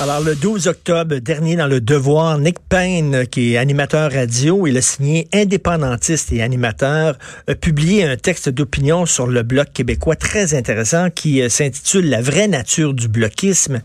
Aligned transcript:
Alors, 0.00 0.20
le 0.20 0.36
12 0.36 0.68
octobre 0.68 1.16
dernier, 1.16 1.56
dans 1.56 1.66
Le 1.66 1.80
Devoir, 1.80 2.38
Nick 2.38 2.60
Payne, 2.68 3.26
qui 3.26 3.54
est 3.54 3.56
animateur 3.56 4.12
radio, 4.12 4.68
il 4.68 4.76
a 4.76 4.80
signé 4.80 5.26
indépendantiste 5.34 6.32
et 6.32 6.40
animateur, 6.40 7.18
a 7.48 7.56
publié 7.56 8.04
un 8.04 8.16
texte 8.16 8.48
d'opinion 8.48 9.06
sur 9.06 9.26
le 9.26 9.42
Bloc 9.42 9.72
québécois 9.72 10.14
très 10.14 10.54
intéressant 10.54 11.10
qui 11.10 11.42
euh, 11.42 11.48
s'intitule 11.48 12.08
La 12.10 12.20
vraie 12.20 12.46
nature 12.46 12.94
du 12.94 13.08
bloquisme, 13.08 13.80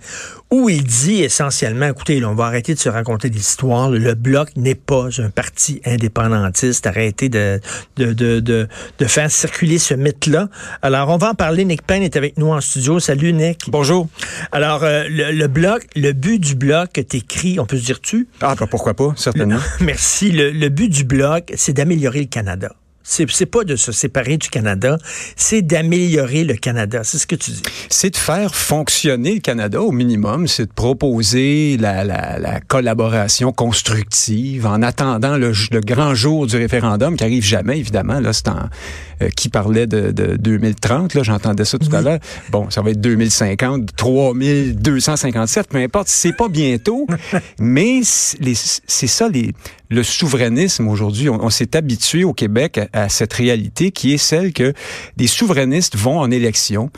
où 0.54 0.70
il 0.70 0.84
dit 0.84 1.24
essentiellement, 1.24 1.88
écoutez, 1.88 2.20
là, 2.20 2.30
on 2.30 2.36
va 2.36 2.46
arrêter 2.46 2.76
de 2.76 2.80
se 2.80 2.88
raconter 2.88 3.32
des 3.32 3.40
histoires. 3.40 3.90
Le 3.90 4.14
Bloc 4.14 4.50
n'est 4.56 4.76
pas 4.76 5.08
un 5.18 5.32
parti 5.32 5.82
indépendantiste. 5.84 6.86
Arrêtez 6.86 7.28
de, 7.28 7.60
de, 7.98 8.14
de, 8.14 8.40
de, 8.40 8.68
de 9.00 9.06
faire 9.08 9.32
circuler 9.32 9.80
ce 9.80 9.96
mythe-là. 9.96 10.50
Alors, 10.84 11.10
on 11.10 11.18
va 11.18 11.32
en 11.32 11.34
parler. 11.34 11.66
Nick 11.66 11.82
Payne 11.82 12.04
est 12.04 12.16
avec 12.18 12.38
nous 12.38 12.50
en 12.50 12.62
studio. 12.62 13.00
Salut, 13.00 13.34
Nick. 13.34 13.62
Bonjour. 13.70 14.08
Alors, 14.52 14.84
euh, 14.84 15.06
le, 15.10 15.32
le 15.32 15.48
Bloc, 15.48 15.88
le 15.96 16.12
but 16.12 16.38
du 16.38 16.54
Bloc 16.54 16.92
que 16.94 17.02
t'écris, 17.02 17.60
on 17.60 17.66
peut 17.66 17.78
se 17.78 17.86
dire 17.86 18.00
tu? 18.00 18.28
Ah, 18.40 18.54
bah, 18.54 18.68
pourquoi 18.70 18.94
pas, 18.94 19.12
certainement. 19.16 19.58
Merci. 19.80 20.32
Le, 20.32 20.52
le 20.52 20.70
but 20.70 20.90
du 20.90 21.04
Bloc, 21.04 21.52
c'est 21.56 21.74
d'améliorer 21.74 22.20
le 22.20 22.28
Canada. 22.28 22.76
C'est, 23.04 23.30
c'est 23.30 23.46
pas 23.46 23.64
de 23.64 23.76
se 23.76 23.92
séparer 23.92 24.38
du 24.38 24.50
Canada, 24.50 24.98
c'est 25.36 25.62
d'améliorer 25.62 26.44
le 26.44 26.54
Canada. 26.56 27.02
C'est 27.04 27.18
ce 27.18 27.28
que 27.28 27.36
tu 27.36 27.52
dis. 27.52 27.62
C'est 27.90 28.12
de 28.12 28.18
faire 28.18 28.56
fonctionner 28.56 29.36
le 29.36 29.40
Canada 29.42 29.82
au 29.82 29.92
minimum. 29.92 30.48
C'est 30.48 30.66
de 30.68 30.72
proposer 30.74 31.78
la, 31.78 32.04
la, 32.04 32.40
la 32.40 32.60
collaboration 32.62 33.52
constructive 33.52 34.66
en 34.66 34.82
attendant 34.82 35.38
le, 35.38 35.52
le, 35.72 35.82
grand 35.82 36.16
jour 36.16 36.48
du 36.48 36.56
référendum 36.56 37.16
qui 37.18 37.24
arrive 37.24 37.44
jamais, 37.44 37.78
évidemment. 37.78 38.20
Là, 38.20 38.32
c'est 38.34 38.48
en, 38.48 38.70
euh, 39.22 39.30
qui 39.36 39.50
parlait 39.50 39.86
de, 39.88 40.12
de 40.12 40.38
2030. 40.38 41.14
Là, 41.14 41.24
j'entendais 41.24 41.66
ça 41.66 41.78
tout 41.78 41.88
Oui. 41.92 41.96
à 41.98 42.02
l'heure. 42.02 42.20
Bon, 42.52 42.70
ça 42.70 42.82
va 42.82 42.92
être 42.92 43.02
2050, 43.02 43.96
3257, 43.96 45.68
peu 45.68 45.78
importe. 45.80 46.08
C'est 46.08 46.34
pas 46.36 46.48
bientôt, 46.48 47.08
mais 47.60 48.00
c'est 48.04 48.40
les- 48.42 48.54
c'est 48.56 49.08
ça 49.08 49.28
les, 49.30 49.52
le 49.90 50.04
souverainisme 50.04 50.88
aujourd'hui. 50.88 51.30
On, 51.30 51.44
on 51.44 51.50
s'est 51.50 51.76
habitué 51.76 52.24
au 52.24 52.34
Québec 52.34 52.80
à, 52.93 52.93
à 52.94 53.10
cette 53.10 53.34
réalité 53.34 53.92
qui 53.92 54.14
est 54.14 54.18
celle 54.18 54.54
que 54.54 54.74
des 55.18 55.28
souverainistes 55.28 55.98
vont 55.98 56.20
en 56.20 56.32
élection 56.32 56.90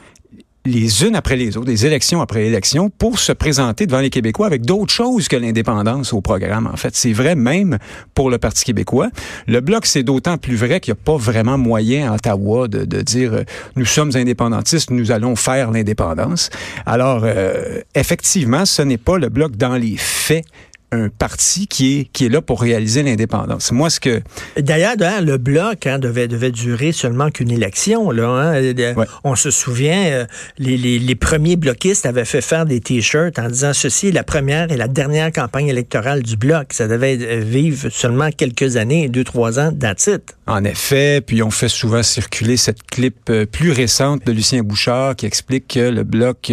les 0.65 1.03
unes 1.03 1.15
après 1.15 1.35
les 1.35 1.57
autres, 1.57 1.67
des 1.67 1.85
élections 1.85 2.21
après 2.21 2.45
élections, 2.45 2.89
pour 2.89 3.19
se 3.19 3.31
présenter 3.31 3.85
devant 3.85 3.99
les 3.99 4.09
Québécois 4.09 4.47
avec 4.47 4.63
d'autres 4.63 4.91
choses 4.91 5.27
que 5.27 5.35
l'indépendance 5.35 6.11
au 6.11 6.21
programme. 6.21 6.67
En 6.71 6.75
fait, 6.75 6.95
c'est 6.95 7.13
vrai 7.13 7.35
même 7.35 7.77
pour 8.13 8.29
le 8.29 8.37
Parti 8.37 8.65
québécois. 8.65 9.09
Le 9.47 9.61
Bloc, 9.61 9.85
c'est 9.85 10.03
d'autant 10.03 10.37
plus 10.37 10.55
vrai 10.55 10.79
qu'il 10.79 10.93
n'y 10.93 10.99
a 10.99 11.03
pas 11.03 11.17
vraiment 11.17 11.57
moyen 11.57 12.11
à 12.11 12.15
Ottawa 12.15 12.67
de, 12.67 12.83
de 12.83 13.01
dire 13.01 13.33
euh, 13.33 13.43
nous 13.75 13.85
sommes 13.85 14.11
indépendantistes, 14.15 14.89
nous 14.89 15.11
allons 15.11 15.35
faire 15.35 15.71
l'indépendance. 15.71 16.49
Alors, 16.85 17.21
euh, 17.23 17.81
effectivement, 17.93 18.65
ce 18.65 18.81
n'est 18.81 18.97
pas 18.97 19.17
le 19.17 19.29
Bloc 19.29 19.55
dans 19.55 19.75
les 19.75 19.97
faits 19.97 20.45
un 20.91 21.09
parti 21.09 21.67
qui 21.67 21.99
est 21.99 22.05
qui 22.11 22.25
est 22.25 22.29
là 22.29 22.41
pour 22.41 22.61
réaliser 22.61 23.03
l'indépendance. 23.03 23.71
Moi, 23.71 23.89
ce 23.89 23.99
que 23.99 24.21
D'ailleurs, 24.57 24.95
le 25.21 25.37
bloc 25.37 25.87
hein, 25.87 25.99
devait, 25.99 26.27
devait 26.27 26.51
durer 26.51 26.91
seulement 26.91 27.29
qu'une 27.29 27.51
élection. 27.51 28.11
Là, 28.11 28.27
hein. 28.27 28.73
Ouais. 28.95 29.05
On 29.23 29.35
se 29.35 29.51
souvient, 29.51 30.05
euh, 30.05 30.25
les, 30.57 30.77
les, 30.77 30.99
les 30.99 31.15
premiers 31.15 31.55
bloquistes 31.55 32.05
avaient 32.05 32.25
fait 32.25 32.41
faire 32.41 32.65
des 32.65 32.79
T-shirts 32.79 33.37
en 33.39 33.49
disant 33.49 33.73
ceci 33.73 34.07
est 34.07 34.11
la 34.11 34.23
première 34.23 34.71
et 34.71 34.77
la 34.77 34.87
dernière 34.87 35.31
campagne 35.31 35.67
électorale 35.67 36.23
du 36.23 36.37
bloc. 36.37 36.73
Ça 36.73 36.87
devait 36.87 37.17
euh, 37.21 37.41
vivre 37.41 37.89
seulement 37.89 38.29
quelques 38.31 38.77
années, 38.77 39.09
deux, 39.09 39.23
trois 39.23 39.59
ans, 39.59 39.71
that's 39.71 40.07
it. 40.07 40.35
En 40.47 40.63
effet, 40.63 41.21
puis 41.21 41.41
on 41.41 41.51
fait 41.51 41.69
souvent 41.69 42.03
circuler 42.03 42.57
cette 42.57 42.83
clip 42.83 43.29
euh, 43.29 43.45
plus 43.45 43.71
récente 43.71 44.25
de 44.25 44.31
Lucien 44.31 44.61
Bouchard 44.61 45.15
qui 45.15 45.25
explique 45.25 45.67
que 45.67 45.89
le 45.89 46.03
bloc 46.03 46.51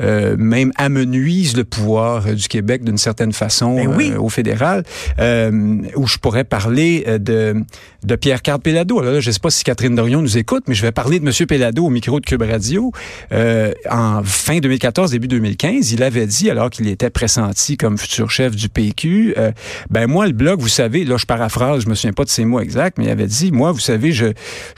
euh, 0.00 0.36
même 0.36 0.72
amenuise 0.76 1.56
le 1.56 1.64
pouvoir 1.64 2.24
du 2.34 2.48
Québec 2.48 2.84
d'une 2.84 2.98
certaine 2.98 3.32
façon 3.32 3.69
Ben 3.76 3.94
oui. 3.96 4.12
euh, 4.12 4.20
au 4.20 4.28
fédéral. 4.28 4.84
Euh, 5.18 5.50
où 5.96 6.06
je 6.06 6.18
pourrais 6.18 6.44
parler 6.44 7.04
euh, 7.06 7.18
de, 7.18 7.54
de 8.04 8.16
Pierre-Carl 8.16 8.60
Pellado. 8.60 9.00
Là, 9.00 9.20
je 9.20 9.28
ne 9.28 9.32
sais 9.32 9.40
pas 9.40 9.50
si 9.50 9.64
Catherine 9.64 9.94
Dorion 9.94 10.22
nous 10.22 10.38
écoute, 10.38 10.64
mais 10.66 10.74
je 10.74 10.82
vais 10.82 10.92
parler 10.92 11.20
de 11.20 11.26
M. 11.26 11.46
Pellado 11.46 11.84
au 11.84 11.90
micro 11.90 12.20
de 12.20 12.26
Cube 12.26 12.42
Radio. 12.42 12.92
En 13.90 14.22
fin 14.24 14.58
2014, 14.58 15.10
début 15.10 15.28
2015, 15.28 15.92
il 15.92 16.02
avait 16.02 16.26
dit, 16.26 16.50
alors 16.50 16.70
qu'il 16.70 16.88
était 16.88 17.10
pressenti 17.10 17.76
comme 17.76 17.98
futur 17.98 18.30
chef 18.30 18.54
du 18.54 18.68
PQ, 18.68 19.34
ben 19.90 20.06
moi, 20.06 20.26
le 20.26 20.32
bloc, 20.32 20.60
vous 20.60 20.68
savez, 20.68 21.04
là, 21.04 21.16
je 21.16 21.26
paraphrase, 21.26 21.84
je 21.84 21.88
me 21.88 21.94
souviens 21.94 22.12
pas 22.12 22.24
de 22.24 22.30
ses 22.30 22.44
mots 22.44 22.60
exacts, 22.60 22.98
mais 22.98 23.04
il 23.04 23.10
avait 23.10 23.26
dit, 23.26 23.52
moi, 23.52 23.72
vous 23.72 23.80
savez, 23.80 24.12
je 24.12 24.26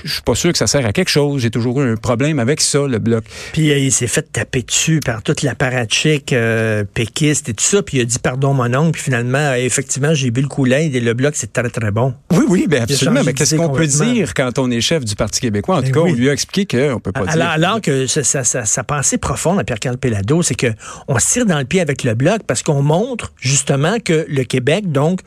je 0.04 0.12
suis 0.12 0.22
pas 0.22 0.34
sûr 0.34 0.52
que 0.52 0.58
ça 0.58 0.66
sert 0.66 0.84
à 0.86 0.92
quelque 0.92 1.10
chose. 1.10 1.42
J'ai 1.42 1.50
toujours 1.50 1.80
eu 1.80 1.92
un 1.92 1.96
problème 1.96 2.38
avec 2.38 2.60
ça, 2.60 2.86
le 2.86 2.98
bloc. 2.98 3.24
Puis 3.52 3.70
euh, 3.70 3.78
il 3.78 3.92
s'est 3.92 4.06
fait 4.06 4.30
taper 4.32 4.62
dessus 4.62 5.00
par 5.00 5.22
toute 5.22 5.42
l'apparatchik 5.42 6.32
euh, 6.32 6.84
péquiste 6.92 7.48
et 7.48 7.54
tout 7.54 7.64
ça. 7.64 7.82
Puis 7.82 7.98
il 7.98 8.00
a 8.02 8.04
dit 8.04 8.18
pardon 8.18 8.54
mon 8.54 8.71
oncle. 8.76 8.92
Puis 8.92 9.02
finalement, 9.02 9.52
effectivement, 9.54 10.14
j'ai 10.14 10.30
bu 10.30 10.42
le 10.42 10.48
Kool-Aid 10.48 10.94
et 10.94 11.00
le 11.00 11.14
bloc, 11.14 11.34
c'est 11.36 11.52
très, 11.52 11.68
très 11.70 11.90
bon. 11.90 12.14
Oui, 12.32 12.44
oui, 12.48 12.66
ben 12.68 12.82
absolument. 12.82 13.22
Mais 13.24 13.32
qu'est-ce 13.34 13.56
qu'on 13.56 13.68
peut 13.70 13.86
dire 13.86 14.34
quand 14.34 14.58
on 14.58 14.70
est 14.70 14.80
chef 14.80 15.04
du 15.04 15.14
Parti 15.14 15.40
québécois? 15.40 15.76
En 15.76 15.80
Ben 15.82 15.86
tout 15.88 15.92
cas, 15.92 16.00
oui. 16.04 16.12
on 16.12 16.16
lui 16.18 16.28
a 16.28 16.32
expliqué 16.32 16.88
qu'on 16.92 17.00
peut 17.00 17.12
pas 17.12 17.20
Alors, 17.20 17.34
dire. 17.34 17.46
alors 17.48 17.80
que 17.80 18.06
sa, 18.06 18.22
sa- 18.24 18.44
sa- 18.44 18.64
sa 18.64 18.84
pensée 18.84 19.18
profonde 19.18 19.58
à 19.58 19.64
Pierre-Carl 19.64 19.98
Pellado, 19.98 20.42
c'est 20.42 20.54
que 20.54 20.68
on 21.08 21.18
se 21.18 21.32
tire 21.32 21.46
dans 21.46 21.58
le 21.58 21.64
pied 21.64 21.80
avec 21.80 22.04
le 22.04 22.14
bloc 22.14 22.42
parce 22.46 22.62
qu'on 22.62 22.82
montre 22.82 23.32
justement 23.40 23.98
que 24.04 24.26
le 24.28 24.44
Québec, 24.44 24.90
donc, 24.90 25.20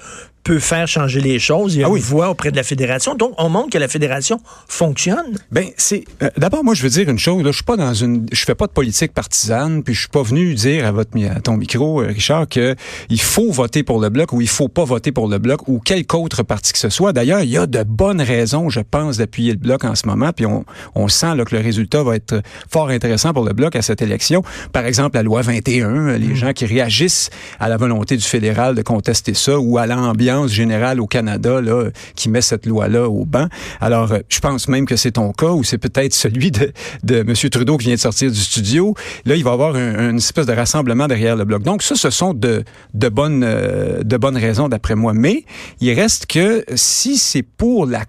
peut 0.46 0.60
faire 0.60 0.88
changer 0.88 1.22
les 1.22 1.40
choses. 1.40 1.74
Il 1.74 1.82
y 1.82 1.84
a 1.84 1.88
Ah 1.92 1.96
une 1.96 2.04
voix 2.04 2.30
auprès 2.30 2.52
de 2.52 2.56
la 2.56 2.62
fédération. 2.62 3.16
Donc, 3.16 3.34
on 3.40 3.50
montre 3.50 3.72
que 3.72 3.80
la 3.80 3.88
fédération 3.88 4.40
fonctionne. 4.68 5.38
Ben 5.52 5.66
c'est 5.76 6.06
euh, 6.22 6.30
d'abord 6.38 6.64
moi 6.64 6.76
je 6.76 6.84
veux 6.84 6.90
dire 6.90 7.10
une 7.10 7.18
chose 7.18 7.44
là, 7.44 7.50
je 7.50 7.56
suis 7.56 7.64
pas 7.64 7.78
dans 7.78 7.94
une 7.94 8.28
je 8.32 8.46
fais 8.46 8.54
pas 8.54 8.68
de 8.68 8.72
politique 8.72 9.12
partisane 9.12 9.84
puis 9.84 9.96
je 9.96 10.02
suis 10.02 10.10
pas 10.10 10.22
venu 10.22 10.54
dire 10.54 10.86
à 10.86 10.92
votre 10.92 11.10
à 11.26 11.42
ton 11.42 11.58
micro 11.58 12.02
euh, 12.02 12.08
Richard 12.08 12.48
que 12.48 12.76
il 13.10 13.20
faut 13.20 13.52
voter 13.52 13.82
pour 13.82 14.00
le 14.00 14.10
bloc 14.10 14.34
ou 14.34 14.42
il 14.42 14.48
faut 14.48 14.68
pas 14.68 14.84
voter 14.84 15.12
pour 15.12 15.28
le 15.28 15.40
bloc 15.40 15.68
ou 15.68 15.80
quelque 15.80 16.16
autre 16.16 16.44
parti 16.44 16.74
que 16.74 16.80
ce 16.80 16.90
soit. 16.90 17.12
D'ailleurs, 17.12 17.42
il 17.42 17.50
y 17.50 17.58
a 17.58 17.66
de 17.66 17.82
bonnes 17.84 18.22
raisons 18.22 18.70
je 18.70 18.82
pense 18.82 19.18
d'appuyer 19.18 19.52
le 19.52 19.58
bloc 19.58 19.84
en 19.84 19.96
ce 19.96 20.06
moment 20.08 20.32
puis 20.32 20.46
on 20.46 20.64
on 20.94 21.08
sent 21.08 21.36
là, 21.36 21.44
que 21.44 21.56
le 21.56 21.62
résultat 21.62 22.04
va 22.04 22.16
être 22.16 22.42
fort 22.70 22.90
intéressant 22.90 23.34
pour 23.34 23.46
le 23.46 23.54
bloc 23.54 23.76
à 23.76 23.82
cette 23.82 24.04
élection. 24.04 24.44
Par 24.72 24.86
exemple, 24.86 25.16
la 25.16 25.24
loi 25.24 25.42
21, 25.42 25.90
euh, 25.90 26.18
les 26.18 26.36
gens 26.36 26.54
qui 26.54 26.68
réagissent 26.68 27.32
à 27.60 27.68
la 27.68 27.78
volonté 27.78 28.16
du 28.16 28.24
fédéral 28.24 28.76
de 28.76 28.84
contester 28.84 29.34
ça 29.34 29.60
ou 29.60 29.80
à 29.80 29.88
l'ambiance 29.88 30.34
générale 30.47 31.00
au 31.00 31.07
Canada 31.07 31.62
là 31.62 31.90
qui 32.16 32.29
met 32.29 32.41
cette 32.41 32.66
loi 32.66 32.88
là 32.88 33.09
au 33.09 33.25
banc. 33.25 33.47
Alors 33.81 34.12
euh, 34.12 34.19
je 34.29 34.40
pense 34.40 34.68
même 34.68 34.85
que 34.85 34.96
c'est 34.96 35.12
ton 35.12 35.31
cas 35.31 35.51
ou 35.51 35.63
c'est 35.63 35.78
peut-être 35.78 36.13
celui 36.13 36.51
de, 36.51 36.72
de 37.03 37.18
M. 37.18 37.34
Trudeau 37.50 37.78
qui 37.78 37.88
vient 37.88 37.96
de 37.96 38.00
sortir 38.00 38.31
du 38.31 38.40
studio. 38.40 38.94
Là, 39.25 39.35
il 39.35 39.44
va 39.44 39.51
y 39.51 39.53
avoir 39.53 39.75
un, 39.75 40.09
une 40.09 40.18
espèce 40.18 40.46
de 40.46 40.53
rassemblement 40.53 41.07
derrière 41.07 41.35
le 41.35 41.46
bloc. 41.46 41.63
Donc 41.63 41.84
ça, 41.84 41.96
ce 41.96 42.09
sont 42.09 42.34
de, 42.34 42.63
de, 42.94 43.09
bonnes, 43.09 43.44
euh, 43.44 44.03
de 44.03 44.18
bonnes 44.18 44.38
raisons 44.38 44.69
d'après 44.69 44.96
moi. 44.96 45.13
Mais 45.13 45.46
il 45.81 45.94
reste 45.94 46.25
que 46.25 46.63
si 46.75 47.17
c'est 47.17 47.44
pour 47.44 47.85
la... 47.85 48.03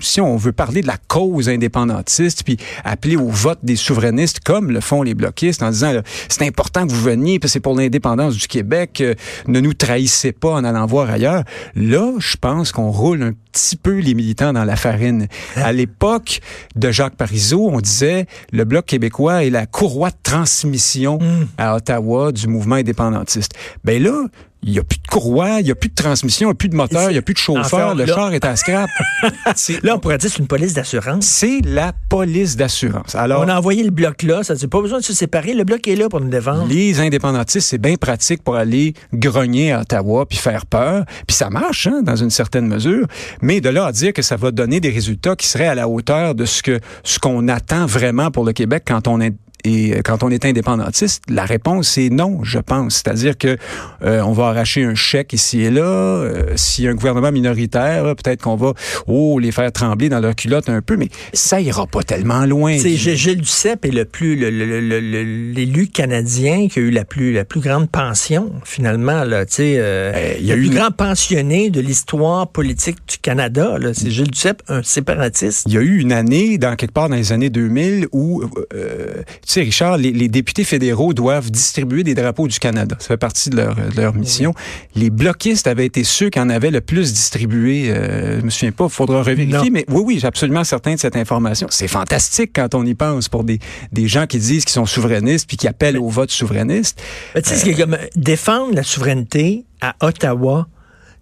Si 0.00 0.20
on 0.20 0.36
veut 0.36 0.52
parler 0.52 0.82
de 0.82 0.86
la 0.86 0.96
cause 1.08 1.48
indépendantiste, 1.48 2.42
puis 2.44 2.56
appeler 2.84 3.16
au 3.16 3.28
vote 3.28 3.60
des 3.62 3.76
souverainistes 3.76 4.40
comme 4.40 4.70
le 4.70 4.80
font 4.80 5.02
les 5.02 5.14
bloquistes 5.14 5.62
en 5.62 5.70
disant 5.70 6.00
c'est 6.28 6.46
important 6.46 6.86
que 6.86 6.92
vous 6.92 7.02
veniez, 7.02 7.38
puis 7.38 7.48
c'est 7.48 7.60
pour 7.60 7.76
l'indépendance 7.76 8.36
du 8.36 8.46
Québec, 8.48 9.00
euh, 9.00 9.14
ne 9.46 9.60
nous 9.60 9.74
trahissez 9.74 10.32
pas 10.32 10.52
en 10.52 10.64
allant 10.64 10.86
voir 10.86 11.10
ailleurs. 11.10 11.44
Là, 11.74 12.12
je 12.18 12.36
pense 12.36 12.72
qu'on 12.72 12.90
roule 12.90 13.22
un 13.22 13.32
petit 13.52 13.76
peu 13.76 13.98
les 13.98 14.14
militants 14.14 14.52
dans 14.52 14.64
la 14.64 14.76
farine. 14.76 15.28
À 15.56 15.72
l'époque 15.72 16.40
de 16.76 16.90
Jacques 16.90 17.16
Parizeau, 17.16 17.68
on 17.70 17.80
disait 17.80 18.26
le 18.52 18.64
Bloc 18.64 18.86
québécois 18.86 19.44
est 19.44 19.50
la 19.50 19.66
courroie 19.66 20.10
de 20.10 20.16
transmission 20.22 21.18
à 21.58 21.76
Ottawa 21.76 22.32
du 22.32 22.48
mouvement 22.48 22.76
indépendantiste. 22.76 23.52
Ben 23.84 24.02
là, 24.02 24.24
il 24.64 24.72
n'y 24.72 24.78
a 24.78 24.84
plus 24.84 24.98
de 24.98 25.06
courroie, 25.08 25.58
il 25.60 25.64
n'y 25.64 25.70
a 25.70 25.74
plus 25.74 25.88
de 25.90 25.94
transmission, 25.94 26.46
il 26.48 26.50
n'y 26.50 26.52
a 26.52 26.54
plus 26.54 26.68
de 26.68 26.76
moteur, 26.76 27.10
il 27.10 27.14
n'y 27.14 27.18
a 27.18 27.22
plus 27.22 27.34
de 27.34 27.38
chauffeur, 27.38 27.64
Enfin, 27.88 27.94
le 27.94 28.04
là- 28.04 28.14
char 28.14 28.32
est 28.32 28.44
à 28.44 28.54
scrap. 28.56 28.88
Là, 29.82 29.94
on 29.96 29.98
pourrait 29.98 30.18
dire 30.18 30.28
que 30.30 30.36
c'est 30.36 30.40
une 30.42 30.46
police 30.48 30.74
d'assurance. 30.74 31.24
c'est 31.26 31.60
la 31.64 31.92
police 32.08 32.56
d'assurance. 32.56 33.14
Alors, 33.14 33.42
On 33.44 33.48
a 33.48 33.56
envoyé 33.58 33.82
le 33.82 33.90
bloc 33.90 34.22
là. 34.22 34.42
Ça 34.44 34.54
dit 34.54 34.66
pas 34.66 34.80
besoin 34.80 34.98
de 34.98 35.04
se 35.04 35.12
séparer. 35.12 35.54
Le 35.54 35.64
bloc 35.64 35.86
est 35.88 35.96
là 35.96 36.08
pour 36.08 36.20
nous 36.20 36.28
défendre. 36.28 36.66
Les 36.68 37.00
indépendantistes, 37.00 37.68
c'est 37.68 37.78
bien 37.78 37.96
pratique 37.96 38.42
pour 38.42 38.56
aller 38.56 38.94
grogner 39.12 39.72
à 39.72 39.80
Ottawa 39.80 40.26
puis 40.26 40.38
faire 40.38 40.66
peur. 40.66 41.04
Puis 41.26 41.36
ça 41.36 41.50
marche, 41.50 41.86
hein, 41.86 42.02
dans 42.02 42.16
une 42.16 42.30
certaine 42.30 42.66
mesure. 42.66 43.06
Mais 43.40 43.60
de 43.60 43.68
là 43.68 43.86
à 43.86 43.92
dire 43.92 44.12
que 44.12 44.22
ça 44.22 44.36
va 44.36 44.50
donner 44.50 44.80
des 44.80 44.90
résultats 44.90 45.36
qui 45.36 45.46
seraient 45.48 45.66
à 45.68 45.74
la 45.74 45.88
hauteur 45.88 46.34
de 46.34 46.44
ce 46.44 46.62
que 46.62 46.78
ce 47.04 47.18
qu'on 47.18 47.48
attend 47.48 47.86
vraiment 47.86 48.30
pour 48.30 48.44
le 48.44 48.52
Québec 48.52 48.84
quand 48.86 49.08
on 49.08 49.20
est 49.20 49.34
Et 49.64 50.00
quand 50.04 50.22
on 50.22 50.30
est 50.30 50.44
indépendantiste, 50.44 51.22
la 51.28 51.44
réponse 51.44 51.98
est 51.98 52.10
non, 52.10 52.40
je 52.42 52.58
pense. 52.58 52.94
C'est-à-dire 52.94 53.38
que 53.38 53.56
euh, 54.02 54.20
on 54.22 54.32
va 54.32 54.48
arracher 54.48 54.84
un 54.84 54.94
chèque 54.94 55.32
ici 55.32 55.62
et 55.62 55.70
là. 55.70 55.82
Euh, 55.82 56.52
S'il 56.56 56.84
y 56.84 56.88
a 56.88 56.90
un 56.90 56.94
gouvernement 56.94 57.32
minoritaire, 57.32 58.04
peut-être 58.16 58.42
qu'on 58.42 58.56
va 58.56 58.72
oh 59.06 59.38
les 59.38 59.52
faire 59.52 59.70
trembler 59.72 60.08
dans 60.08 60.20
leur 60.20 60.34
culotte 60.34 60.68
un 60.68 60.82
peu, 60.82 60.96
mais 60.96 61.08
ça 61.32 61.60
ira 61.60 61.86
pas 61.86 62.02
tellement 62.02 62.44
loin. 62.46 62.76
C'est 62.78 62.96
Gilles 62.96 63.40
Duceppe 63.40 63.84
est 63.84 63.90
le 63.90 64.04
plus 64.04 64.36
l'élu 64.36 65.86
canadien 65.86 66.68
qui 66.68 66.78
a 66.78 66.82
eu 66.82 66.90
la 66.90 67.04
plus 67.04 67.32
la 67.32 67.44
plus 67.44 67.60
grande 67.60 67.88
pension 67.90 68.52
finalement 68.64 69.24
là. 69.24 69.46
Tu 69.46 69.54
sais, 69.54 69.74
euh, 69.78 70.12
ben, 70.12 70.36
il 70.40 70.46
y 70.46 70.52
a 70.52 70.56
le 70.56 70.62
plus 70.62 70.70
grand 70.70 70.90
pensionné 70.90 71.70
de 71.70 71.80
l'histoire 71.80 72.48
politique 72.48 72.98
du 73.08 73.18
Canada. 73.18 73.78
C'est 73.94 74.10
Gilles 74.10 74.30
Duceppe, 74.30 74.62
un 74.68 74.82
séparatiste. 74.82 75.64
Il 75.66 75.74
y 75.74 75.78
a 75.78 75.80
eu 75.80 75.98
une 75.98 76.12
année 76.12 76.58
dans 76.58 76.76
quelque 76.76 76.92
part 76.92 77.08
dans 77.08 77.16
les 77.16 77.32
années 77.32 77.50
2000 77.50 78.08
où 78.12 78.42
euh, 78.74 79.22
sais 79.52 79.62
Richard, 79.62 79.98
les, 79.98 80.12
les, 80.12 80.28
députés 80.28 80.64
fédéraux 80.64 81.12
doivent 81.12 81.50
distribuer 81.50 82.04
des 82.04 82.14
drapeaux 82.14 82.48
du 82.48 82.58
Canada. 82.58 82.96
Ça 82.98 83.08
fait 83.08 83.16
partie 83.16 83.50
de 83.50 83.56
leur, 83.56 83.74
de 83.74 84.00
leur 84.00 84.14
mission. 84.14 84.54
Les 84.94 85.10
bloquistes 85.10 85.66
avaient 85.66 85.86
été 85.86 86.04
ceux 86.04 86.30
qui 86.30 86.40
en 86.40 86.48
avaient 86.48 86.70
le 86.70 86.80
plus 86.80 87.12
distribué. 87.12 87.90
Euh, 87.90 88.40
je 88.40 88.44
me 88.44 88.50
souviens 88.50 88.72
pas, 88.72 88.84
il 88.84 88.90
faudra 88.90 89.18
revérifier, 89.18 89.70
mais 89.70 89.84
oui, 89.88 90.02
oui, 90.04 90.18
j'ai 90.20 90.26
absolument 90.26 90.64
certain 90.64 90.94
de 90.94 90.98
cette 90.98 91.16
information. 91.16 91.66
C'est 91.70 91.88
fantastique 91.88 92.52
quand 92.54 92.74
on 92.74 92.84
y 92.84 92.94
pense 92.94 93.28
pour 93.28 93.44
des, 93.44 93.58
des 93.92 94.08
gens 94.08 94.26
qui 94.26 94.38
disent 94.38 94.64
qu'ils 94.64 94.72
sont 94.72 94.86
souverainistes 94.86 95.46
puis 95.46 95.56
qui 95.56 95.68
appellent 95.68 95.98
au 95.98 96.08
vote 96.08 96.30
souverainiste. 96.30 97.02
tu 97.34 97.42
sais, 97.44 97.72
euh, 97.72 97.76
comme 97.76 97.98
défendre 98.16 98.74
la 98.74 98.82
souveraineté 98.82 99.64
à 99.80 99.96
Ottawa, 100.00 100.68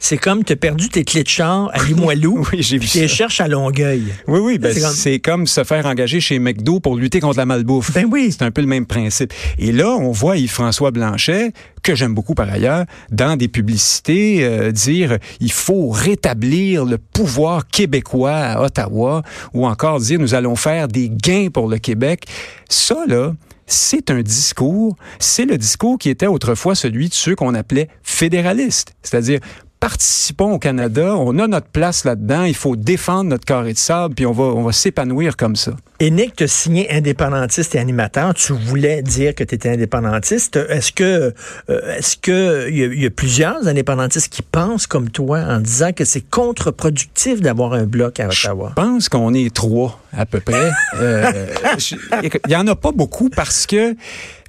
c'est 0.02 0.16
comme 0.16 0.44
tu 0.44 0.54
as 0.54 0.56
perdu 0.56 0.88
tes 0.88 1.04
clés 1.04 1.22
de 1.22 1.28
char 1.28 1.70
à 1.74 1.84
Limoilou, 1.84 2.42
oui, 2.52 2.62
j'ai 2.62 2.78
vu 2.78 2.88
tu 2.88 2.98
les 2.98 3.06
cherches 3.06 3.40
à 3.40 3.48
Longueuil. 3.48 4.02
Oui, 4.26 4.40
oui, 4.40 4.58
ben 4.58 4.74
c'est 4.74 5.20
comme... 5.20 5.46
se 5.46 5.62
faire 5.62 5.84
engager 5.84 6.20
chez 6.20 6.38
McDo 6.38 6.80
pour 6.80 6.96
lutter 6.96 7.20
contre 7.20 7.36
la 7.36 7.44
malbouffe. 7.44 7.92
Ben 7.92 8.06
oui. 8.10 8.28
C'est 8.32 8.42
un 8.42 8.50
peu 8.50 8.62
le 8.62 8.66
même 8.66 8.86
principe. 8.86 9.32
Et 9.58 9.72
là, 9.72 9.90
on 9.90 10.10
voit 10.10 10.38
Yves-François 10.38 10.90
Blanchet, 10.90 11.52
que 11.82 11.94
j'aime 11.94 12.14
beaucoup 12.14 12.34
par 12.34 12.48
ailleurs, 12.48 12.86
dans 13.12 13.36
des 13.36 13.48
publicités, 13.48 14.42
euh, 14.42 14.72
dire 14.72 15.18
il 15.38 15.52
faut 15.52 15.90
rétablir 15.90 16.86
le 16.86 16.96
pouvoir 16.96 17.68
québécois 17.68 18.34
à 18.34 18.62
Ottawa, 18.62 19.22
ou 19.52 19.66
encore 19.66 20.00
dire 20.00 20.18
nous 20.18 20.34
allons 20.34 20.56
faire 20.56 20.88
des 20.88 21.10
gains 21.10 21.48
pour 21.52 21.68
le 21.68 21.76
Québec. 21.76 22.24
Ça, 22.70 22.96
là, 23.06 23.34
c'est 23.66 24.10
un 24.10 24.22
discours, 24.22 24.96
c'est 25.18 25.44
le 25.44 25.58
discours 25.58 25.98
qui 25.98 26.08
était 26.08 26.26
autrefois 26.26 26.74
celui 26.74 27.08
de 27.08 27.14
ceux 27.14 27.36
qu'on 27.36 27.54
appelait 27.54 27.88
fédéralistes. 28.02 28.94
C'est-à-dire, 29.02 29.40
participons 29.80 30.52
au 30.52 30.58
Canada, 30.58 31.16
on 31.16 31.38
a 31.38 31.48
notre 31.48 31.68
place 31.68 32.04
là-dedans, 32.04 32.44
il 32.44 32.54
faut 32.54 32.76
défendre 32.76 33.30
notre 33.30 33.46
carré 33.46 33.72
de 33.72 33.78
sable, 33.78 34.14
puis 34.14 34.26
on 34.26 34.32
va, 34.32 34.44
on 34.44 34.62
va 34.62 34.72
s'épanouir 34.72 35.36
comme 35.38 35.56
ça. 35.56 35.72
Et 35.98 36.10
Nick, 36.10 36.36
tu 36.36 36.44
as 36.44 36.48
signé 36.48 36.90
indépendantiste 36.92 37.74
et 37.74 37.78
animateur. 37.78 38.32
Tu 38.34 38.52
voulais 38.52 39.02
dire 39.02 39.34
que 39.34 39.44
tu 39.44 39.54
étais 39.54 39.70
indépendantiste. 39.70 40.56
Est-ce 40.56 40.92
que 40.92 41.34
euh, 41.68 41.96
est-ce 41.96 42.16
que 42.16 42.70
il 42.70 43.00
y, 43.00 43.06
a 43.06 43.10
plusieurs 43.10 43.66
indépendantistes 43.66 44.32
qui 44.32 44.42
pensent 44.42 44.86
comme 44.86 45.10
toi 45.10 45.40
en 45.40 45.60
disant 45.60 45.92
que 45.92 46.04
c'est 46.04 46.22
contre-productif 46.22 47.40
d'avoir 47.40 47.74
un 47.74 47.84
bloc 47.84 48.20
à 48.20 48.28
Ottawa? 48.28 48.72
Je 48.76 48.82
pense 48.82 49.08
qu'on 49.08 49.34
est 49.34 49.54
trois 49.54 50.00
à 50.16 50.24
peu 50.24 50.40
près. 50.40 50.70
euh, 51.00 51.46
il 52.22 52.50
y 52.50 52.56
en 52.56 52.66
a 52.66 52.76
pas 52.76 52.92
beaucoup 52.92 53.28
parce 53.28 53.66
que 53.66 53.94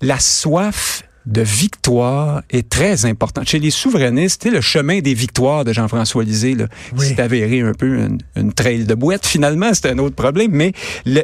la 0.01 0.19
soif 0.19 1.03
de 1.25 1.41
victoire 1.41 2.41
est 2.49 2.67
très 2.67 3.05
importante. 3.05 3.47
Chez 3.47 3.59
les 3.59 3.69
souverainistes, 3.69 4.45
le 4.45 4.61
chemin 4.61 4.99
des 4.99 5.13
victoires 5.13 5.63
de 5.63 5.73
Jean-François 5.73 6.23
Lisée, 6.23 6.55
là, 6.55 6.65
c'est 6.97 7.19
avéré 7.19 7.61
un 7.61 7.73
peu 7.73 8.07
une, 8.35 8.53
trail 8.53 8.85
de 8.85 8.95
boîte. 8.95 9.25
Finalement, 9.25 9.71
c'est 9.73 9.87
un 9.87 9.97
autre 9.99 10.15
problème, 10.15 10.51
mais 10.51 10.73
le, 11.05 11.23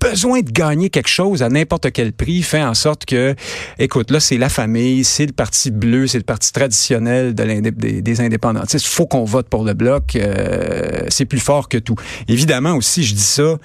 besoin 0.00 0.40
de 0.40 0.50
gagner 0.50 0.90
quelque 0.90 1.08
chose 1.08 1.42
à 1.42 1.48
n'importe 1.48 1.90
quel 1.92 2.12
prix 2.12 2.42
fait 2.42 2.62
en 2.62 2.74
sorte 2.74 3.04
que, 3.04 3.34
écoute, 3.78 4.10
là, 4.10 4.20
c'est 4.20 4.38
la 4.38 4.48
famille, 4.48 5.04
c'est 5.04 5.26
le 5.26 5.32
parti 5.32 5.70
bleu, 5.70 6.06
c'est 6.06 6.18
le 6.18 6.24
parti 6.24 6.52
traditionnel 6.52 7.34
de 7.34 7.70
des, 7.70 8.02
des, 8.02 8.20
indépendantistes. 8.20 8.86
Faut 8.86 9.06
qu'on 9.06 9.24
vote 9.24 9.48
pour 9.48 9.64
le 9.64 9.74
bloc. 9.74 10.16
Euh, 10.16 11.04
c'est 11.08 11.24
plus 11.24 11.40
fort 11.40 11.68
que 11.68 11.78
tout. 11.78 11.96
Évidemment 12.28 12.74
aussi, 12.74 13.02
je 13.02 13.14
dis 13.14 13.20
ça 13.20 13.58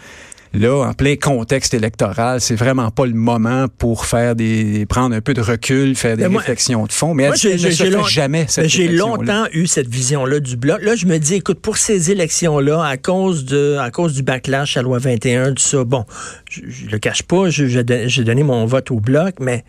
là, 0.53 0.87
en 0.87 0.93
plein 0.93 1.15
contexte 1.15 1.73
électoral, 1.73 2.41
c'est 2.41 2.55
vraiment 2.55 2.91
pas 2.91 3.05
le 3.05 3.13
moment 3.13 3.67
pour 3.77 4.05
faire 4.05 4.35
des 4.35 4.85
prendre 4.87 5.15
un 5.15 5.21
peu 5.21 5.33
de 5.33 5.41
recul, 5.41 5.95
faire 5.95 6.17
des 6.17 6.27
réflexions 6.27 6.85
de 6.85 6.91
fond. 6.91 7.13
Mais 7.13 7.23
elle, 7.23 7.31
ne 7.31 7.35
se 7.35 7.83
fait 7.83 8.03
jamais 8.09 8.45
cette 8.47 8.69
J'ai 8.69 8.87
longtemps 8.87 9.45
eu 9.51 9.67
cette 9.67 9.87
vision-là 9.87 10.39
du 10.39 10.57
bloc. 10.57 10.81
Là, 10.81 10.95
je 10.95 11.05
me 11.05 11.17
dis, 11.17 11.35
écoute, 11.35 11.59
pour 11.59 11.77
ces 11.77 12.11
élections-là, 12.11 12.83
à 12.83 12.97
cause 12.97 13.45
de, 13.45 13.77
à 13.79 13.91
cause 13.91 14.13
du 14.13 14.23
backlash 14.23 14.77
à 14.77 14.81
loi 14.81 14.99
21, 14.99 15.53
tout 15.53 15.63
ça, 15.63 15.83
bon, 15.83 16.05
je, 16.49 16.61
je 16.67 16.89
le 16.89 16.99
cache 16.99 17.23
pas, 17.23 17.49
j'ai 17.49 18.23
donné 18.23 18.43
mon 18.43 18.65
vote 18.65 18.91
au 18.91 18.99
bloc, 18.99 19.35
mais 19.39 19.63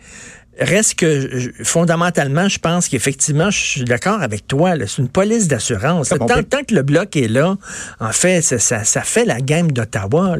reste 0.59 0.95
que 0.95 1.51
fondamentalement, 1.63 2.49
je 2.49 2.59
pense 2.59 2.87
qu'effectivement, 2.87 3.49
je 3.49 3.57
suis 3.57 3.83
d'accord 3.83 4.21
avec 4.21 4.47
toi. 4.47 4.73
C'est 4.87 5.01
une 5.01 5.09
police 5.09 5.47
d'assurance. 5.47 6.09
Tant, 6.09 6.27
tant, 6.43 6.63
que 6.63 6.75
le 6.75 6.83
bloc 6.83 7.15
est 7.15 7.27
là, 7.27 7.57
en 7.99 8.11
fait, 8.11 8.41
ça, 8.41 8.59
ça, 8.59 8.83
ça 8.83 9.01
fait 9.01 9.25
la 9.25 9.39
game 9.39 9.71
d'Ottawa. 9.71 10.35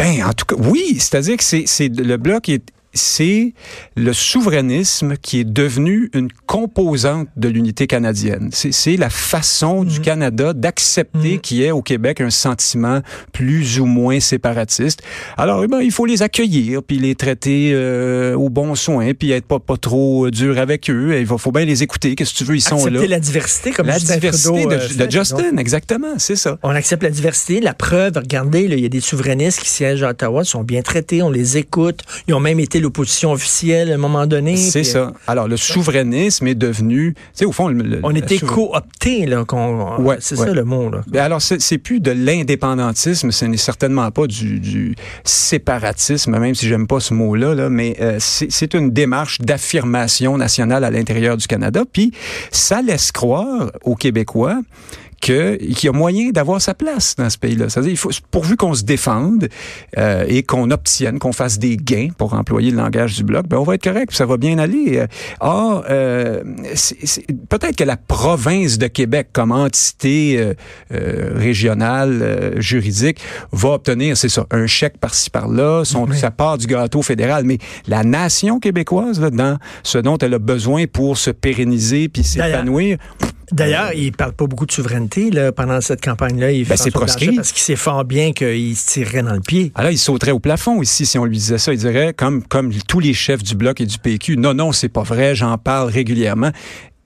Ben, 0.00 0.24
en 0.24 0.32
tout 0.32 0.46
cas, 0.46 0.56
oui. 0.58 0.96
C'est-à-dire 0.98 1.36
que 1.36 1.44
c'est 1.44 1.88
le 1.88 2.16
bloc 2.16 2.48
est 2.48 2.64
c'est 2.92 3.54
le 3.96 4.12
souverainisme 4.12 5.16
qui 5.16 5.40
est 5.40 5.44
devenu 5.44 6.10
une 6.12 6.28
composante 6.46 7.28
de 7.36 7.48
l'unité 7.48 7.86
canadienne. 7.86 8.50
C'est 8.52 8.96
la 8.96 9.10
façon 9.10 9.84
du 9.84 10.00
mm. 10.00 10.02
Canada 10.02 10.52
d'accepter 10.52 11.36
mm. 11.36 11.40
qu'il 11.40 11.58
y 11.58 11.64
ait 11.64 11.70
au 11.70 11.82
Québec 11.82 12.20
un 12.20 12.30
sentiment 12.30 13.00
plus 13.32 13.78
ou 13.78 13.86
moins 13.86 14.20
séparatiste. 14.20 15.02
Alors, 15.36 15.62
eh 15.64 15.68
ben, 15.68 15.80
il 15.80 15.92
faut 15.92 16.06
les 16.06 16.22
accueillir, 16.22 16.82
puis 16.82 16.98
les 16.98 17.14
traiter 17.14 17.70
euh, 17.74 18.34
au 18.34 18.48
bon 18.48 18.74
soin, 18.74 19.12
puis 19.14 19.30
être 19.30 19.46
pas, 19.46 19.60
pas 19.60 19.76
trop 19.76 20.30
dur 20.30 20.58
avec 20.58 20.90
eux. 20.90 21.16
Il 21.18 21.26
faut 21.26 21.52
bien 21.52 21.64
les 21.64 21.82
écouter. 21.82 22.14
Qu'est-ce 22.14 22.32
que 22.32 22.38
tu 22.38 22.44
veux, 22.44 22.56
ils 22.56 22.60
sont 22.60 22.76
Accepter 22.76 23.06
là. 23.06 23.16
la 23.16 23.20
diversité, 23.20 23.70
comme 23.70 23.86
la 23.86 23.98
diversité 23.98 24.66
de, 24.66 24.72
euh, 24.72 25.06
de 25.06 25.10
Justin, 25.10 25.56
exactement, 25.58 26.14
c'est 26.18 26.36
ça. 26.36 26.58
On 26.62 26.70
accepte 26.70 27.02
la 27.02 27.10
diversité. 27.10 27.60
La 27.60 27.74
preuve, 27.74 28.14
regardez, 28.16 28.62
il 28.62 28.80
y 28.80 28.86
a 28.86 28.88
des 28.88 29.00
souverainistes 29.00 29.60
qui 29.60 29.68
siègent 29.68 30.02
à 30.02 30.10
Ottawa, 30.10 30.44
sont 30.44 30.64
bien 30.64 30.82
traités, 30.82 31.22
on 31.22 31.30
les 31.30 31.56
écoute. 31.56 32.00
Ils 32.26 32.34
ont 32.34 32.40
même 32.40 32.60
été 32.60 32.79
l'opposition 32.80 33.32
officielle 33.32 33.90
à 33.90 33.94
un 33.94 33.98
moment 33.98 34.26
donné. 34.26 34.56
C'est 34.56 34.84
ça. 34.84 34.98
Euh, 34.98 35.10
Alors, 35.26 35.48
le 35.48 35.56
souverainisme 35.56 36.46
est 36.46 36.54
devenu, 36.54 37.14
tu 37.14 37.20
sais, 37.32 37.44
au 37.44 37.52
fond... 37.52 37.72
on 38.02 38.14
était 38.14 38.38
coopté, 38.38 39.26
là. 39.26 39.44
Ouais, 39.98 40.16
c'est 40.20 40.36
ça 40.36 40.52
le 40.52 40.64
mot, 40.64 40.90
là. 40.90 41.02
Ben 41.06 41.22
alors, 41.22 41.40
c'est 41.42 41.78
plus 41.78 42.00
de 42.00 42.10
l'indépendantisme, 42.10 43.30
ce 43.30 43.44
n'est 43.44 43.56
certainement 43.56 44.10
pas 44.10 44.26
du, 44.26 44.60
du, 44.60 44.94
séparatisme, 45.24 46.38
même 46.38 46.54
si 46.54 46.66
j'aime 46.68 46.86
pas 46.86 47.00
ce 47.00 47.14
mot-là, 47.14 47.54
là, 47.54 47.70
mais 47.70 47.96
euh, 48.00 48.16
c'est 48.18 48.74
une 48.74 48.90
démarche 48.90 49.40
d'affirmation 49.40 50.36
nationale 50.36 50.84
à 50.84 50.90
l'intérieur 50.90 51.36
du 51.36 51.46
Canada. 51.46 51.82
Puis, 51.90 52.12
ça 52.50 52.82
laisse 52.82 53.12
croire 53.12 53.70
aux 53.82 53.96
Québécois 53.96 54.60
qu'il 55.20 55.84
y 55.84 55.88
a 55.88 55.92
moyen 55.92 56.30
d'avoir 56.30 56.60
sa 56.60 56.74
place 56.74 57.14
dans 57.16 57.28
ce 57.28 57.38
pays-là. 57.38 57.68
C'est-à-dire, 57.68 57.92
il 57.92 57.96
faut, 57.96 58.10
pourvu 58.30 58.56
qu'on 58.56 58.74
se 58.74 58.82
défende 58.82 59.48
euh, 59.98 60.24
et 60.26 60.42
qu'on 60.42 60.70
obtienne, 60.70 61.18
qu'on 61.18 61.32
fasse 61.32 61.58
des 61.58 61.76
gains, 61.76 62.08
pour 62.16 62.34
employer 62.34 62.70
le 62.70 62.78
langage 62.78 63.16
du 63.16 63.24
bloc, 63.24 63.46
ben 63.46 63.58
on 63.58 63.62
va 63.62 63.74
être 63.74 63.84
correct, 63.84 64.12
ça 64.12 64.26
va 64.26 64.36
bien 64.36 64.58
aller. 64.58 65.04
Or, 65.40 65.84
euh, 65.88 66.42
peut-être 67.48 67.76
que 67.76 67.84
la 67.84 67.96
province 67.96 68.78
de 68.78 68.86
Québec, 68.86 69.28
comme 69.32 69.52
entité 69.52 70.38
euh, 70.38 70.54
euh 70.92 71.32
régionale, 71.34 72.20
euh, 72.22 72.60
juridique, 72.60 73.20
va 73.52 73.70
obtenir, 73.70 74.16
c'est 74.16 74.28
ça, 74.28 74.46
un 74.50 74.66
chèque 74.66 74.98
par-ci 74.98 75.30
par-là, 75.30 75.84
son, 75.84 76.10
sa 76.12 76.30
part 76.30 76.58
du 76.58 76.66
gâteau 76.66 77.02
fédéral, 77.02 77.44
mais 77.44 77.58
la 77.86 78.04
nation 78.04 78.58
québécoise, 78.58 79.20
là, 79.20 79.30
dans 79.30 79.58
ce 79.82 79.98
dont 79.98 80.18
elle 80.18 80.34
a 80.34 80.38
besoin 80.38 80.86
pour 80.86 81.18
se 81.18 81.30
pérenniser 81.30 82.08
puis 82.08 82.24
s'épanouir, 82.24 82.98
D'ailleurs, 83.52 83.92
il 83.94 84.12
parle 84.12 84.32
pas 84.32 84.46
beaucoup 84.46 84.66
de 84.66 84.72
souveraineté 84.72 85.30
là, 85.30 85.52
pendant 85.52 85.80
cette 85.80 86.02
campagne-là. 86.02 86.52
Il 86.52 86.66
ben, 86.66 86.76
c'est 86.76 86.90
proscrit. 86.90 87.36
Parce 87.36 87.52
qu'il 87.52 87.62
sait 87.62 87.76
fort 87.76 88.04
bien 88.04 88.32
qu'il 88.32 88.76
se 88.76 88.86
tirerait 88.86 89.22
dans 89.22 89.34
le 89.34 89.40
pied. 89.40 89.72
Alors, 89.74 89.90
il 89.90 89.98
sauterait 89.98 90.30
au 90.30 90.38
plafond 90.38 90.82
ici 90.82 91.06
si 91.06 91.18
on 91.18 91.24
lui 91.24 91.36
disait 91.36 91.58
ça. 91.58 91.72
Il 91.72 91.78
dirait, 91.78 92.14
comme, 92.14 92.42
comme 92.44 92.72
tous 92.88 93.00
les 93.00 93.14
chefs 93.14 93.42
du 93.42 93.54
Bloc 93.54 93.80
et 93.80 93.86
du 93.86 93.98
PQ, 93.98 94.36
non, 94.36 94.54
non, 94.54 94.72
c'est 94.72 94.88
pas 94.88 95.02
vrai, 95.02 95.34
j'en 95.34 95.58
parle 95.58 95.90
régulièrement 95.90 96.50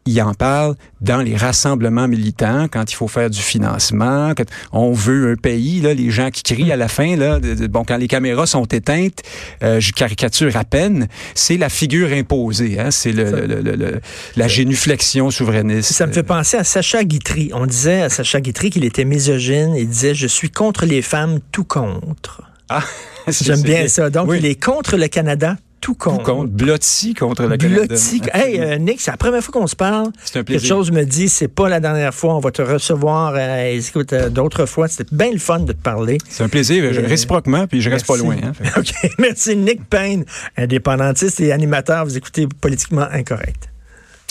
il 0.06 0.20
en 0.22 0.34
parle 0.34 0.74
dans 1.00 1.18
les 1.18 1.36
rassemblements 1.36 2.08
militants 2.08 2.66
quand 2.70 2.90
il 2.90 2.94
faut 2.94 3.08
faire 3.08 3.30
du 3.30 3.40
financement, 3.40 4.32
quand 4.36 4.44
on 4.72 4.92
veut 4.92 5.32
un 5.32 5.36
pays, 5.36 5.80
là, 5.80 5.94
les 5.94 6.10
gens 6.10 6.30
qui 6.30 6.42
crient 6.42 6.72
à 6.72 6.76
la 6.76 6.88
fin, 6.88 7.16
là, 7.16 7.38
bon, 7.70 7.84
quand 7.84 7.96
les 7.96 8.08
caméras 8.08 8.46
sont 8.46 8.64
éteintes, 8.64 9.22
euh, 9.62 9.80
je 9.80 9.92
caricature 9.92 10.56
à 10.56 10.64
peine, 10.64 11.08
c'est 11.34 11.56
la 11.56 11.68
figure 11.68 12.12
imposée, 12.12 12.78
hein, 12.78 12.90
c'est 12.90 13.12
le, 13.12 13.46
le, 13.46 13.60
le, 13.60 14.00
la 14.36 14.48
génuflexion 14.48 15.30
souverainiste. 15.30 15.92
Ça 15.92 16.06
me 16.06 16.12
fait 16.12 16.22
penser 16.22 16.56
à 16.56 16.64
Sacha 16.64 17.04
Guitry. 17.04 17.50
On 17.54 17.66
disait 17.66 18.02
à 18.02 18.08
Sacha 18.08 18.40
Guitry 18.40 18.70
qu'il 18.70 18.84
était 18.84 19.04
misogyne. 19.04 19.74
Il 19.76 19.88
disait, 19.88 20.14
je 20.14 20.26
suis 20.26 20.50
contre 20.50 20.86
les 20.86 21.02
femmes, 21.02 21.40
tout 21.52 21.64
contre. 21.64 22.42
Ah, 22.68 22.82
J'aime 23.28 23.62
bien 23.62 23.88
ça. 23.88 24.10
Donc, 24.10 24.30
il 24.36 24.46
est 24.46 24.62
contre 24.62 24.96
le 24.96 25.08
Canada, 25.08 25.56
tout 25.84 25.94
contre. 25.94 26.24
Tout 26.24 26.32
contre. 26.32 26.50
Blotti 26.50 27.12
contre 27.12 27.42
Canada. 27.42 27.68
Blotti. 27.68 28.22
Hey, 28.32 28.58
euh, 28.58 28.78
Nick, 28.78 29.00
c'est 29.02 29.10
la 29.10 29.16
première 29.18 29.42
fois 29.44 29.52
qu'on 29.52 29.66
se 29.66 29.76
parle. 29.76 30.08
C'est 30.24 30.38
un 30.38 30.40
Quelque 30.44 30.58
plaisir. 30.60 30.68
chose 30.76 30.90
me 30.90 31.04
dit, 31.04 31.28
c'est 31.28 31.48
pas 31.48 31.68
la 31.68 31.78
dernière 31.78 32.14
fois, 32.14 32.34
on 32.34 32.40
va 32.40 32.50
te 32.50 32.62
recevoir, 32.62 33.34
euh, 33.36 33.78
écoute, 33.78 34.12
euh, 34.14 34.30
d'autres 34.30 34.64
fois. 34.64 34.88
C'était 34.88 35.14
bien 35.14 35.30
le 35.30 35.38
fun 35.38 35.60
de 35.60 35.72
te 35.72 35.82
parler. 35.82 36.16
C'est 36.28 36.42
un 36.42 36.48
plaisir, 36.48 36.82
Euh, 36.84 37.06
réciproquement, 37.06 37.66
puis 37.66 37.82
je 37.82 37.90
reste 37.90 38.06
pas 38.06 38.14
Merci. 38.16 38.40
loin. 38.40 38.52
hein. 38.64 38.70
OK, 38.80 38.92
merci. 39.18 39.56
Nick 39.56 39.84
Payne, 39.90 40.24
indépendantiste 40.56 41.40
et 41.40 41.52
animateur. 41.52 42.04
Vous 42.06 42.16
écoutez 42.16 42.46
Politiquement 42.60 43.06
Incorrect. 43.12 43.68